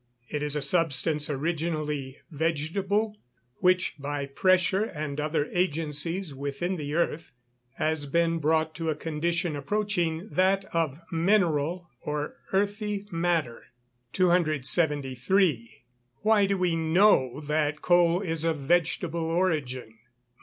[0.35, 3.19] _It is a substance originally vegetable,
[3.57, 7.33] which, by pressure and other agencies within the earth,
[7.75, 13.67] has been brought to a condition approaching that of mineral or earthy matter.
[14.11, 15.83] 273.
[16.25, 19.99] _Why do we know that coal is of vegetable origin?